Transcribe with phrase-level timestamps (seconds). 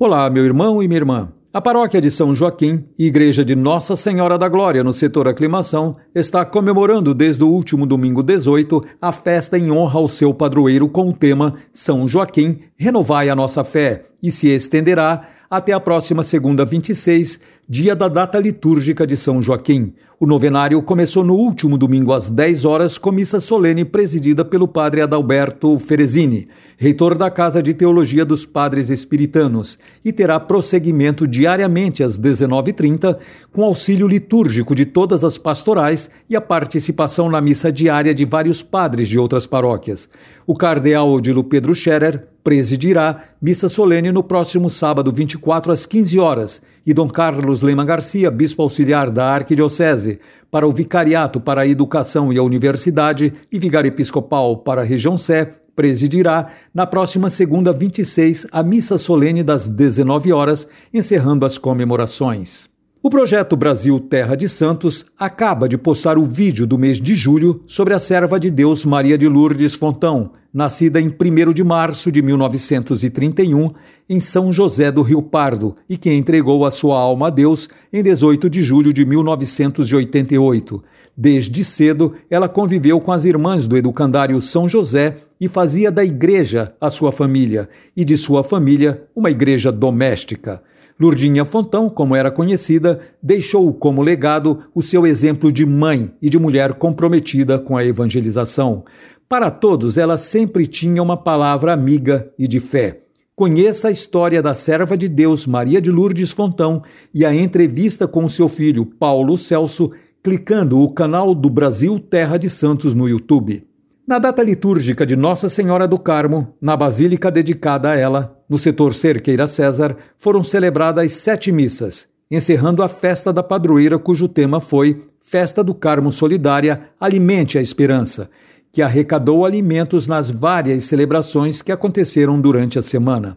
[0.00, 1.32] Olá, meu irmão e minha irmã.
[1.52, 6.44] A paróquia de São Joaquim, Igreja de Nossa Senhora da Glória no setor Aclimação, está
[6.44, 11.12] comemorando desde o último domingo 18 a festa em honra ao seu padroeiro com o
[11.12, 17.40] tema São Joaquim, renovai a nossa fé, e se estenderá até a próxima segunda 26,
[17.68, 19.94] dia da data litúrgica de São Joaquim.
[20.20, 25.00] O novenário começou no último domingo às 10 horas com missa solene presidida pelo padre
[25.00, 32.18] Adalberto Ferezini, reitor da Casa de Teologia dos Padres Espiritanos, e terá prosseguimento diariamente às
[32.18, 33.16] 19h30
[33.52, 38.60] com auxílio litúrgico de todas as pastorais e a participação na missa diária de vários
[38.60, 40.08] padres de outras paróquias.
[40.44, 46.62] O cardeal Odilo Pedro Scherer presidirá missa solene no próximo sábado 24 às 15 horas
[46.86, 50.18] e Dom Carlos Lema Garcia, bispo auxiliar da Arquidiocese,
[50.50, 55.18] para o Vicariato para a Educação e a Universidade e Vigário Episcopal para a Região
[55.18, 62.66] Sé, presidirá na próxima segunda 26 a missa solene das 19 horas, encerrando as comemorações.
[63.00, 67.62] O projeto Brasil Terra de Santos acaba de postar o vídeo do mês de julho
[67.64, 72.20] sobre a serva de Deus Maria de Lourdes Fontão, nascida em 1 de março de
[72.20, 73.70] 1931
[74.10, 78.02] em São José do Rio Pardo e que entregou a sua alma a Deus em
[78.02, 80.82] 18 de julho de 1988.
[81.16, 86.74] Desde cedo, ela conviveu com as irmãs do educandário São José e fazia da igreja
[86.80, 90.60] a sua família e de sua família uma igreja doméstica.
[91.00, 96.38] Lurdinha Fontão, como era conhecida, deixou como legado o seu exemplo de mãe e de
[96.38, 98.84] mulher comprometida com a evangelização.
[99.28, 103.02] Para todos, ela sempre tinha uma palavra amiga e de fé.
[103.36, 106.82] Conheça a história da serva de Deus Maria de Lourdes Fontão
[107.14, 112.50] e a entrevista com seu filho Paulo Celso, clicando o canal do Brasil Terra de
[112.50, 113.64] Santos no YouTube.
[114.04, 118.94] Na data litúrgica de Nossa Senhora do Carmo, na basílica dedicada a ela, no setor
[118.94, 125.62] Cerqueira César, foram celebradas sete missas, encerrando a festa da padroeira, cujo tema foi Festa
[125.62, 128.30] do Carmo Solidária Alimente a Esperança,
[128.72, 133.36] que arrecadou alimentos nas várias celebrações que aconteceram durante a semana.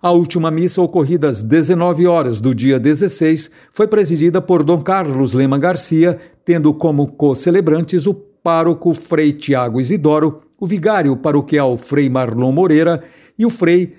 [0.00, 5.34] A última missa, ocorrida às 19 horas do dia 16, foi presidida por Dom Carlos
[5.34, 12.52] Lema Garcia, tendo como co-celebrantes o pároco Frei Tiago Isidoro, o vigário paroquial Frei Marlon
[12.52, 13.02] Moreira
[13.36, 13.94] e o Frei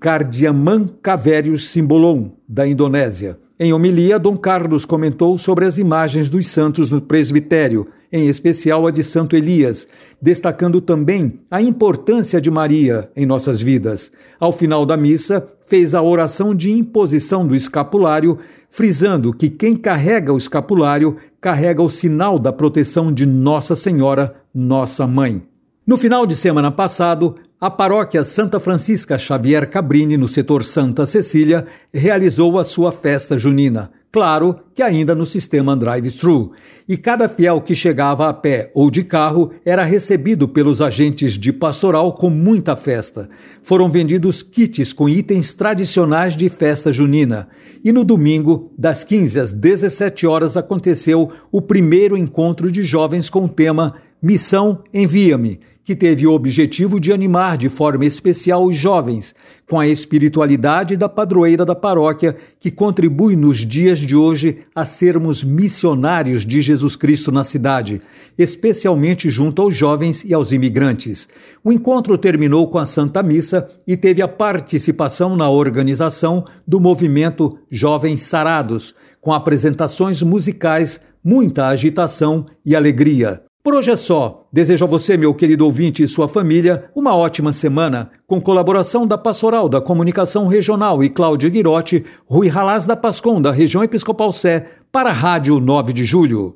[0.00, 3.38] Cardiaman Cavérios Simbolon, da Indonésia.
[3.58, 8.90] Em homilia, Dom Carlos comentou sobre as imagens dos santos no presbitério, em especial a
[8.90, 9.86] de Santo Elias,
[10.20, 14.10] destacando também a importância de Maria em nossas vidas.
[14.40, 18.38] Ao final da missa, fez a oração de imposição do escapulário,
[18.68, 25.06] frisando que quem carrega o escapulário carrega o sinal da proteção de Nossa Senhora, nossa
[25.06, 25.42] mãe.
[25.86, 31.64] No final de semana passado, a paróquia Santa Francisca Xavier Cabrini, no setor Santa Cecília,
[31.94, 33.90] realizou a sua festa junina.
[34.12, 36.52] Claro que ainda no sistema drive-thru.
[36.86, 41.54] E cada fiel que chegava a pé ou de carro era recebido pelos agentes de
[41.54, 43.30] pastoral com muita festa.
[43.62, 47.48] Foram vendidos kits com itens tradicionais de festa junina.
[47.82, 53.46] E no domingo, das 15 às 17 horas, aconteceu o primeiro encontro de jovens com
[53.46, 59.34] o tema Missão Envia-me que teve o objetivo de animar de forma especial os jovens
[59.68, 65.44] com a espiritualidade da padroeira da paróquia, que contribui nos dias de hoje a sermos
[65.44, 68.00] missionários de Jesus Cristo na cidade,
[68.38, 71.28] especialmente junto aos jovens e aos imigrantes.
[71.62, 77.58] O encontro terminou com a Santa Missa e teve a participação na organização do movimento
[77.70, 83.44] Jovens Sarados, com apresentações musicais, muita agitação e alegria.
[83.64, 84.46] Por hoje é só.
[84.52, 89.16] Desejo a você, meu querido ouvinte e sua família, uma ótima semana, com colaboração da
[89.16, 94.66] Pastoral da Comunicação Regional e Cláudia Guirotti, Rui Ralaz da Pascom, da região Episcopal Sé,
[94.92, 96.52] para a Rádio 9 de Julho.